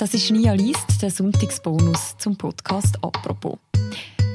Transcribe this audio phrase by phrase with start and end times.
[0.00, 3.58] Das ist Nia Liest, der Sonntagsbonus zum Podcast «Apropos».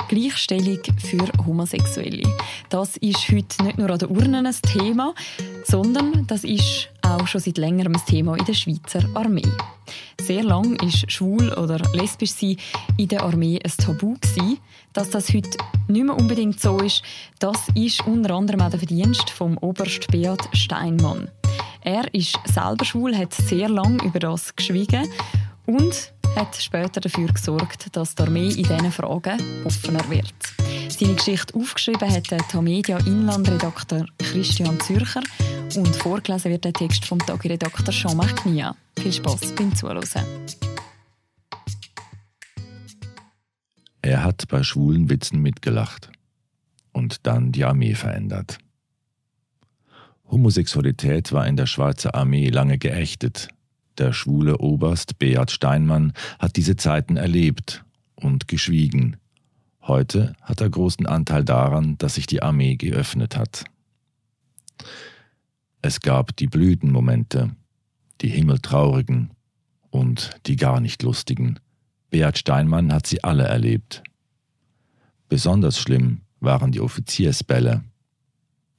[0.08, 2.22] Gleichstellung für Homosexuelle.
[2.70, 5.16] Das ist heute nicht nur an der Urne ein Thema,
[5.64, 9.42] sondern das ist auch schon seit längerem ein Thema in der Schweizer Armee.
[10.22, 12.58] Sehr lang ist schwul oder lesbisch sein
[12.98, 14.60] in der Armee ein Tabu gewesen.
[14.94, 15.58] Dass das heute
[15.88, 17.02] nicht mehr unbedingt so ist,
[17.40, 21.32] das ist unter anderem auch der Verdienst vom Oberst Beat Steinmann.
[21.82, 25.08] Er ist selber schwul, hat sehr lange über das geschwiegen
[25.66, 30.34] und hat später dafür gesorgt, dass die Armee in diesen Fragen offener wird.
[30.90, 35.22] Seine Geschichte aufgeschrieben hat der Tamedia Inlandredakteur Christian Zürcher
[35.76, 38.76] und vorgelesen wird der Text vom Tagiredakteur Jean-Marc Knia.
[38.98, 40.06] Viel Spass beim Zuhören.
[44.02, 46.12] Er hat bei schwulen Witzen mitgelacht
[46.92, 48.60] und dann die Armee verändert.
[50.30, 53.48] Homosexualität war in der Schweizer Armee lange geächtet,
[53.98, 57.84] der schwule Oberst Beat Steinmann hat diese Zeiten erlebt
[58.16, 59.18] und geschwiegen.
[59.82, 63.66] Heute hat er großen Anteil daran, dass sich die Armee geöffnet hat.
[65.82, 67.56] Es gab die Blütenmomente,
[68.22, 69.32] die himmeltraurigen
[69.92, 71.60] und die gar nicht lustigen.
[72.10, 74.02] Beat Steinmann hat sie alle erlebt.
[75.30, 77.84] Besonders schlimm waren die Offiziersbälle.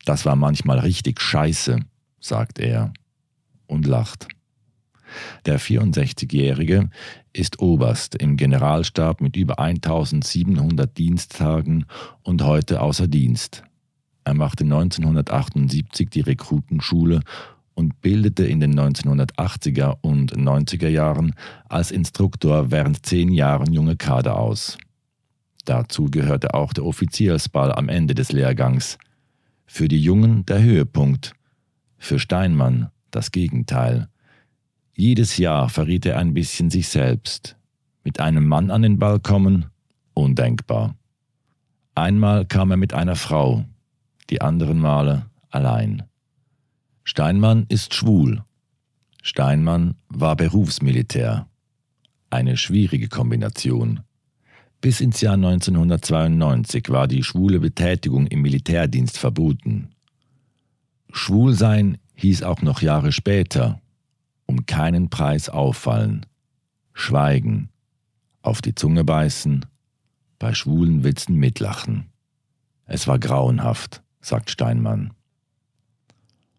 [0.04, 1.80] Das war manchmal richtig scheiße,
[2.20, 2.92] sagt er
[3.66, 4.28] und lacht.
[5.44, 6.90] Der 64-Jährige
[7.32, 11.86] ist Oberst im Generalstab mit über 1700 Diensttagen
[12.22, 13.62] und heute außer Dienst.
[14.24, 17.20] Er machte 1978 die Rekrutenschule
[17.74, 21.34] und bildete in den 1980er und 90er Jahren
[21.68, 24.78] als Instruktor während zehn Jahren junge Kader aus.
[25.66, 28.98] Dazu gehörte auch der Offiziersball am Ende des Lehrgangs.
[29.66, 31.34] Für die Jungen der Höhepunkt,
[31.98, 34.08] für Steinmann das Gegenteil.
[34.98, 37.56] Jedes Jahr verriet er ein bisschen sich selbst.
[38.02, 39.66] Mit einem Mann an den Ball kommen?
[40.14, 40.96] Undenkbar.
[41.94, 43.66] Einmal kam er mit einer Frau,
[44.30, 46.04] die anderen Male allein.
[47.04, 48.42] Steinmann ist schwul.
[49.22, 51.46] Steinmann war Berufsmilitär.
[52.30, 54.00] Eine schwierige Kombination.
[54.80, 59.90] Bis ins Jahr 1992 war die schwule Betätigung im Militärdienst verboten.
[61.12, 63.80] Schwulsein hieß auch noch Jahre später
[64.46, 66.24] um keinen Preis auffallen,
[66.92, 67.68] schweigen,
[68.42, 69.66] auf die Zunge beißen,
[70.38, 72.06] bei schwulen Witzen mitlachen.
[72.84, 75.12] Es war grauenhaft, sagt Steinmann.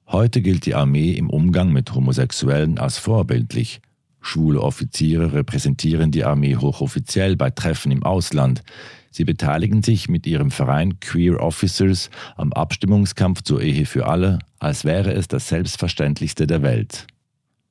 [0.07, 3.81] Heute gilt die Armee im Umgang mit Homosexuellen als vorbildlich.
[4.21, 8.63] Schwule Offiziere repräsentieren die Armee hochoffiziell bei Treffen im Ausland.
[9.11, 14.85] Sie beteiligen sich mit ihrem Verein Queer Officers am Abstimmungskampf zur Ehe für alle, als
[14.85, 17.07] wäre es das Selbstverständlichste der Welt.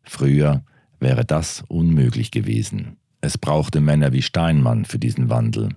[0.07, 0.65] Früher
[1.01, 2.97] wäre das unmöglich gewesen.
[3.21, 5.71] Es brauchte Männer wie Steinmann für diesen Wandel.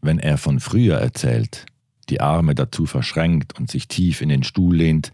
[0.00, 1.66] Wenn er von früher erzählt,
[2.08, 5.12] die Arme dazu verschränkt und sich tief in den Stuhl lehnt,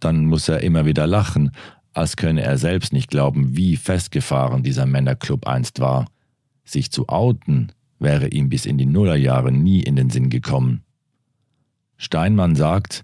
[0.00, 1.52] dann muss er immer wieder lachen,
[1.94, 6.06] als könne er selbst nicht glauben, wie festgefahren dieser Männerclub einst war.
[6.64, 10.82] Sich zu outen wäre ihm bis in die Nullerjahre nie in den Sinn gekommen.
[11.96, 13.02] Steinmann sagt,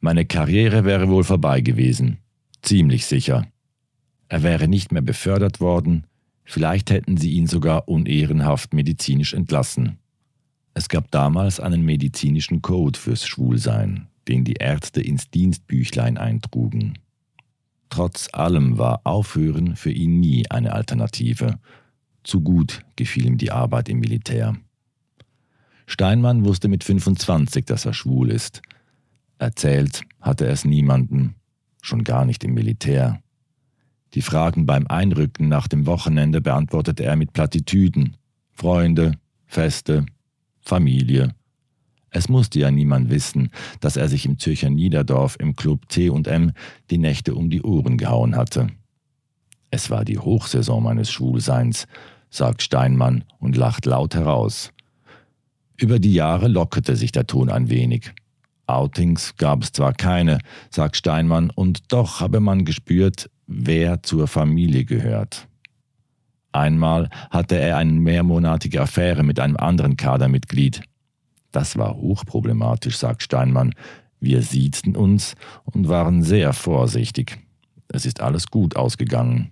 [0.00, 2.18] meine Karriere wäre wohl vorbei gewesen.
[2.60, 3.46] Ziemlich sicher.
[4.34, 6.08] Er wäre nicht mehr befördert worden,
[6.42, 9.98] vielleicht hätten sie ihn sogar unehrenhaft medizinisch entlassen.
[10.74, 16.98] Es gab damals einen medizinischen Code fürs Schwulsein, den die Ärzte ins Dienstbüchlein eintrugen.
[17.90, 21.60] Trotz allem war Aufhören für ihn nie eine Alternative.
[22.24, 24.56] Zu gut gefiel ihm die Arbeit im Militär.
[25.86, 28.62] Steinmann wusste mit 25, dass er schwul ist.
[29.38, 31.34] Erzählt hatte er es niemandem,
[31.82, 33.20] schon gar nicht im Militär.
[34.14, 38.16] Die Fragen beim Einrücken nach dem Wochenende beantwortete er mit Plattitüden.
[38.52, 40.06] Freunde, Feste,
[40.60, 41.34] Familie.
[42.10, 46.52] Es musste ja niemand wissen, dass er sich im Zürcher Niederdorf im Club T&M
[46.90, 48.68] die Nächte um die Ohren gehauen hatte.
[49.70, 51.88] Es war die Hochsaison meines Schwulseins,
[52.30, 54.70] sagt Steinmann und lacht laut heraus.
[55.76, 58.12] Über die Jahre lockerte sich der Ton ein wenig.
[58.66, 60.38] Outings gab es zwar keine,
[60.70, 65.48] sagt Steinmann, und doch habe man gespürt, wer zur Familie gehört.
[66.52, 70.82] Einmal hatte er eine mehrmonatige Affäre mit einem anderen Kadermitglied.
[71.50, 73.74] Das war hochproblematisch, sagt Steinmann.
[74.20, 77.38] Wir siezten uns und waren sehr vorsichtig.
[77.88, 79.50] Es ist alles gut ausgegangen.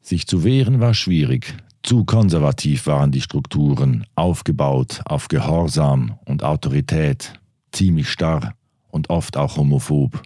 [0.00, 1.54] Sich zu wehren war schwierig.
[1.82, 7.32] Zu konservativ waren die Strukturen, aufgebaut auf Gehorsam und Autorität,
[7.72, 8.54] ziemlich starr
[8.88, 10.22] und oft auch homophob.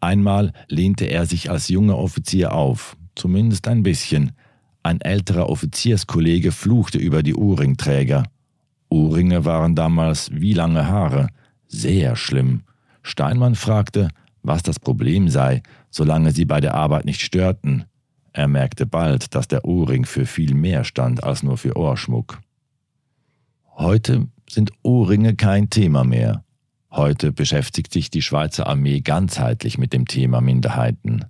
[0.00, 4.32] Einmal lehnte er sich als junger Offizier auf, zumindest ein bisschen,
[4.82, 8.22] Ein älterer Offizierskollege fluchte über die Ohrringträger.
[8.88, 11.28] Ohrringe waren damals wie lange Haare.
[11.66, 12.62] Sehr schlimm.
[13.02, 14.08] Steinmann fragte,
[14.42, 17.84] was das Problem sei, solange sie bei der Arbeit nicht störten.
[18.32, 22.40] Er merkte bald, dass der Ohrring für viel mehr stand als nur für Ohrschmuck.
[23.74, 26.44] Heute sind Ohrringe kein Thema mehr.
[26.90, 31.26] Heute beschäftigt sich die Schweizer Armee ganzheitlich mit dem Thema Minderheiten.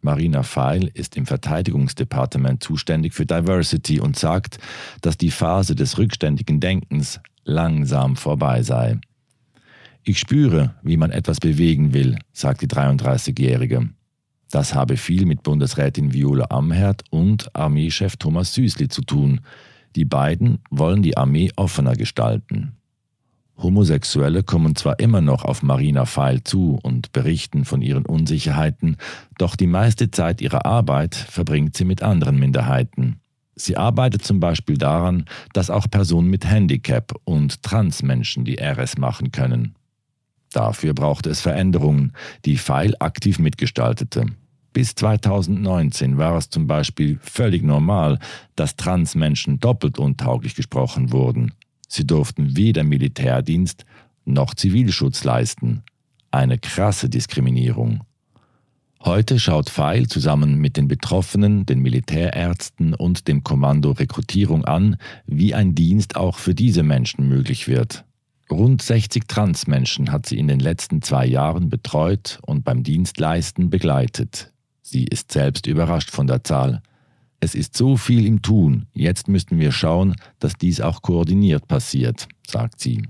[0.00, 4.58] Marina Feil ist im Verteidigungsdepartement zuständig für Diversity und sagt,
[5.02, 8.98] dass die Phase des rückständigen Denkens langsam vorbei sei.
[10.02, 13.90] Ich spüre, wie man etwas bewegen will, sagt die 33-Jährige.
[14.50, 19.40] Das habe viel mit Bundesrätin Viola Amherd und Armeechef Thomas Süßli zu tun.
[19.96, 22.76] Die beiden wollen die Armee offener gestalten.
[23.58, 28.96] Homosexuelle kommen zwar immer noch auf Marina Feil zu und berichten von ihren Unsicherheiten,
[29.38, 33.20] doch die meiste Zeit ihrer Arbeit verbringt sie mit anderen Minderheiten.
[33.54, 35.24] Sie arbeitet zum Beispiel daran,
[35.54, 39.74] dass auch Personen mit Handicap und Transmenschen die RS machen können.
[40.52, 42.12] Dafür brauchte es Veränderungen,
[42.44, 44.26] die Feil aktiv mitgestaltete.
[44.74, 48.18] Bis 2019 war es zum Beispiel völlig normal,
[48.56, 51.52] dass Transmenschen doppelt untauglich gesprochen wurden.
[51.88, 53.84] Sie durften weder Militärdienst
[54.24, 55.82] noch Zivilschutz leisten.
[56.30, 58.02] Eine krasse Diskriminierung.
[59.04, 64.96] Heute schaut Feil zusammen mit den Betroffenen, den Militärärzten und dem Kommando Rekrutierung an,
[65.26, 68.04] wie ein Dienst auch für diese Menschen möglich wird.
[68.50, 74.52] Rund 60 Transmenschen hat sie in den letzten zwei Jahren betreut und beim Dienstleisten begleitet.
[74.82, 76.82] Sie ist selbst überrascht von der Zahl.
[77.40, 82.28] Es ist so viel im Tun, jetzt müssten wir schauen, dass dies auch koordiniert passiert,
[82.46, 83.02] sagt sie.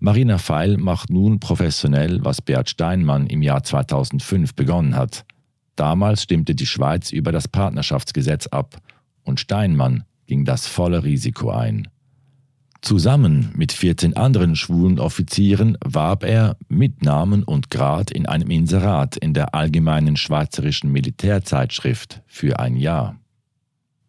[0.00, 5.24] Marina Feil macht nun professionell, was Bert Steinmann im Jahr 2005 begonnen hat.
[5.76, 8.78] Damals stimmte die Schweiz über das Partnerschaftsgesetz ab
[9.24, 11.88] und Steinmann ging das volle Risiko ein.
[12.80, 19.16] Zusammen mit 14 anderen schwulen Offizieren warb er mit Namen und Grad in einem Inserat
[19.16, 23.18] in der Allgemeinen Schweizerischen Militärzeitschrift für ein Jahr.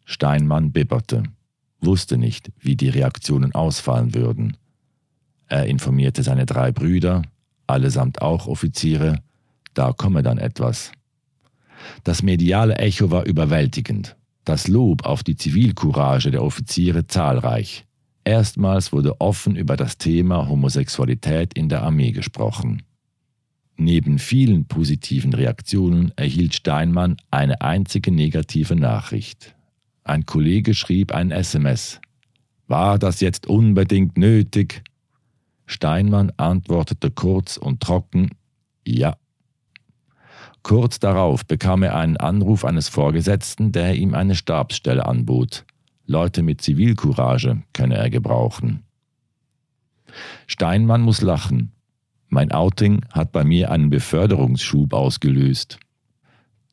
[0.05, 1.23] Steinmann bibberte,
[1.81, 4.55] wusste nicht, wie die Reaktionen ausfallen würden.
[5.47, 7.23] Er informierte seine drei Brüder,
[7.65, 9.21] allesamt auch Offiziere,
[9.73, 10.91] da komme dann etwas.
[12.03, 17.85] Das mediale Echo war überwältigend, das Lob auf die Zivilcourage der Offiziere zahlreich.
[18.23, 22.83] Erstmals wurde offen über das Thema Homosexualität in der Armee gesprochen.
[23.75, 29.55] Neben vielen positiven Reaktionen erhielt Steinmann eine einzige negative Nachricht.
[30.03, 32.01] Ein Kollege schrieb ein SMS.
[32.67, 34.83] War das jetzt unbedingt nötig?
[35.65, 38.31] Steinmann antwortete kurz und trocken
[38.85, 39.15] Ja.
[40.61, 45.65] Kurz darauf bekam er einen Anruf eines Vorgesetzten, der ihm eine Stabsstelle anbot.
[46.09, 48.81] Leute mit Zivilcourage könne er gebrauchen.
[50.47, 51.71] Steinmann muss lachen.
[52.29, 55.77] Mein Outing hat bei mir einen Beförderungsschub ausgelöst.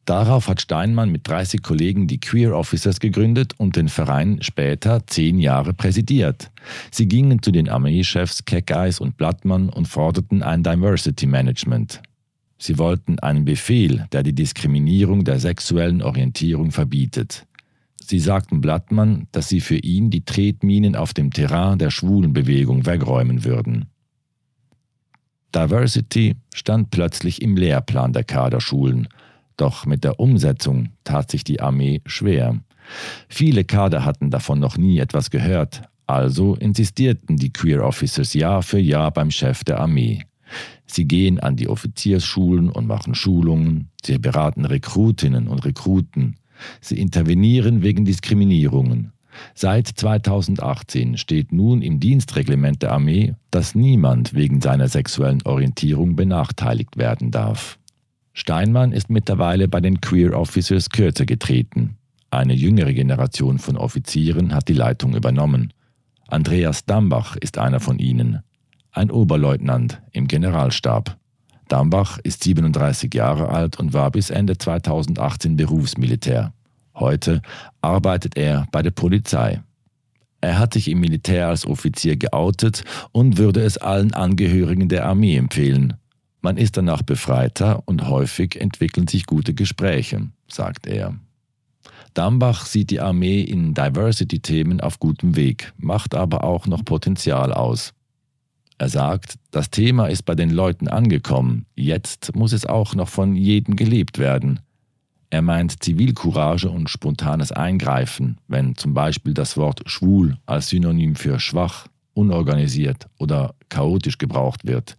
[0.06, 5.39] Darauf hat Steinmann mit 30 Kollegen die Queer Officers gegründet und den Verein später zehn
[5.39, 6.50] Jahre präsidiert.
[6.91, 12.00] Sie gingen zu den Armeechefs Keckeis und Blattmann und forderten ein Diversity Management.
[12.56, 17.44] Sie wollten einen Befehl, der die Diskriminierung der sexuellen Orientierung verbietet.
[18.08, 23.44] Sie sagten Blattmann, dass sie für ihn die Tretminen auf dem Terrain der Schwulenbewegung wegräumen
[23.44, 23.86] würden.
[25.53, 29.08] Diversity stand plötzlich im Lehrplan der Kaderschulen,
[29.56, 32.60] doch mit der Umsetzung tat sich die Armee schwer.
[33.29, 38.79] Viele Kader hatten davon noch nie etwas gehört, also insistierten die Queer Officers Jahr für
[38.79, 40.22] Jahr beim Chef der Armee.
[40.86, 46.36] Sie gehen an die Offiziersschulen und machen Schulungen, sie beraten Rekrutinnen und Rekruten,
[46.81, 49.13] Sie intervenieren wegen Diskriminierungen.
[49.55, 56.96] Seit 2018 steht nun im Dienstreglement der Armee, dass niemand wegen seiner sexuellen Orientierung benachteiligt
[56.96, 57.79] werden darf.
[58.32, 61.96] Steinmann ist mittlerweile bei den Queer Officers kürzer getreten.
[62.31, 65.72] Eine jüngere Generation von Offizieren hat die Leitung übernommen.
[66.29, 68.41] Andreas Dambach ist einer von ihnen,
[68.91, 71.17] ein Oberleutnant im Generalstab.
[71.69, 76.53] Dambach ist 37 Jahre alt und war bis Ende 2018 Berufsmilitär.
[76.94, 77.43] Heute
[77.81, 79.61] arbeitet er bei der Polizei.
[80.41, 85.37] Er hat sich im Militär als Offizier geoutet und würde es allen Angehörigen der Armee
[85.37, 85.94] empfehlen.
[86.41, 91.17] Man ist danach befreiter und häufig entwickeln sich gute Gespräche, sagt er.
[92.15, 97.93] Dambach sieht die Armee in Diversity-Themen auf gutem Weg, macht aber auch noch Potenzial aus.
[98.79, 103.35] Er sagt, das Thema ist bei den Leuten angekommen, jetzt muss es auch noch von
[103.35, 104.61] jedem gelebt werden.
[105.31, 111.41] Er meint Zivilcourage und spontanes Eingreifen, wenn zum Beispiel das Wort schwul als Synonym für
[111.41, 114.97] schwach, unorganisiert oder chaotisch gebraucht wird.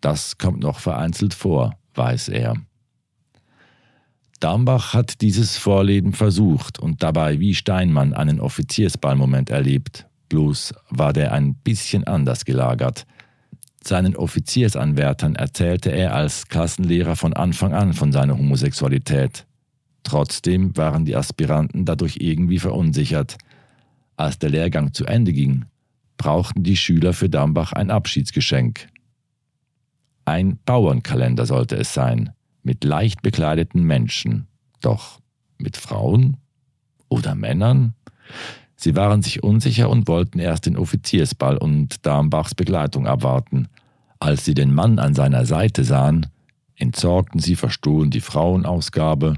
[0.00, 2.54] Das kommt noch vereinzelt vor, weiß er.
[4.40, 11.32] Dambach hat dieses Vorleben versucht und dabei wie Steinmann einen Offiziersballmoment erlebt, bloß war der
[11.32, 13.06] ein bisschen anders gelagert.
[13.82, 19.46] Seinen Offiziersanwärtern erzählte er als Klassenlehrer von Anfang an von seiner Homosexualität.
[20.02, 23.38] Trotzdem waren die Aspiranten dadurch irgendwie verunsichert.
[24.16, 25.66] Als der Lehrgang zu Ende ging,
[26.16, 28.88] brauchten die Schüler für Dambach ein Abschiedsgeschenk.
[30.24, 34.48] Ein Bauernkalender sollte es sein, mit leicht bekleideten Menschen.
[34.80, 35.20] Doch
[35.58, 36.38] mit Frauen?
[37.08, 37.94] Oder Männern?
[38.76, 43.68] Sie waren sich unsicher und wollten erst den Offiziersball und Darmbachs Begleitung abwarten.
[44.20, 46.26] Als sie den Mann an seiner Seite sahen,
[46.76, 49.36] entsorgten sie verstohlen die Frauenausgabe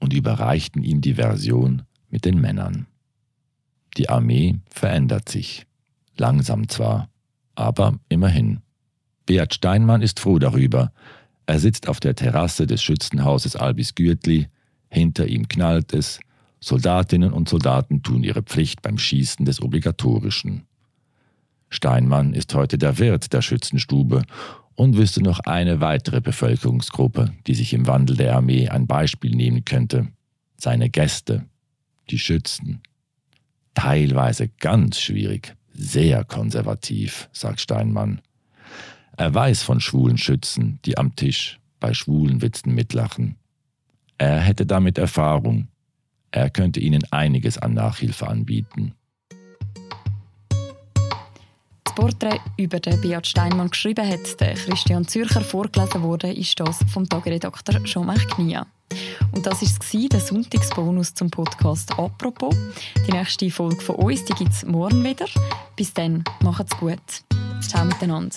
[0.00, 2.86] und überreichten ihm die Version mit den Männern.
[3.96, 5.66] Die Armee verändert sich.
[6.16, 7.08] Langsam zwar,
[7.54, 8.60] aber immerhin.
[9.26, 10.92] Beat Steinmann ist froh darüber.
[11.46, 14.48] Er sitzt auf der Terrasse des Schützenhauses Albis Gürtli,
[14.88, 16.20] hinter ihm knallt es,
[16.62, 20.62] Soldatinnen und Soldaten tun ihre Pflicht beim Schießen des Obligatorischen.
[21.68, 24.22] Steinmann ist heute der Wirt der Schützenstube
[24.76, 29.64] und wüsste noch eine weitere Bevölkerungsgruppe, die sich im Wandel der Armee ein Beispiel nehmen
[29.64, 30.12] könnte.
[30.56, 31.46] Seine Gäste,
[32.10, 32.80] die Schützen.
[33.74, 38.20] Teilweise ganz schwierig, sehr konservativ, sagt Steinmann.
[39.16, 43.34] Er weiß von schwulen Schützen, die am Tisch bei schwulen Witzen mitlachen.
[44.16, 45.66] Er hätte damit Erfahrung
[46.32, 48.94] er könnte Ihnen einiges an Nachhilfe anbieten.
[51.84, 56.78] Das Porträt über den Beat Steinmann geschrieben hat, der Christian Zürcher vorgelesen wurde, ist das
[56.90, 58.66] vom Tageredakteur Jean-Marc Knia.
[59.32, 62.54] Und das war der Sonntagsbonus zum Podcast «Apropos».
[63.06, 65.26] Die nächste Folge von uns gibt es morgen wieder.
[65.76, 67.00] Bis dann, macht's gut.
[67.60, 68.36] Ciao miteinander.